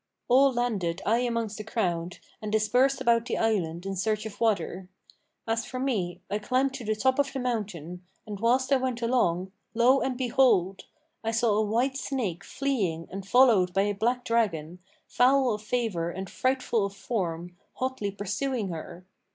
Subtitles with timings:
[0.27, 4.41] So all landed I amongst the crowd, and dispersed about the island in search of
[4.41, 4.87] water.
[5.45, 9.03] As for me, I climbed to the top of the mountain, and whilst I went
[9.03, 10.85] along, lo and behold!
[11.23, 16.09] I saw a white snake fleeing and followed by a black dragon, foul of favour
[16.09, 19.05] and frightful of form, hotly pursuing her.